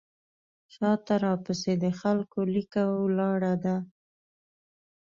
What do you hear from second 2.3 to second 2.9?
لیکه